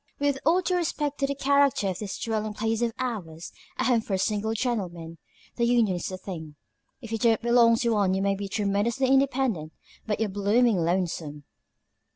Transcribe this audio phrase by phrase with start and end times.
[0.17, 4.01] With all due respect to the character of this dwelling place of ours a home
[4.01, 5.19] for single gentlemen
[5.57, 6.55] the union is the thing.
[7.01, 9.73] If you don't belong to one you may be tremendously independent,
[10.07, 11.43] but you're blooming lonesome."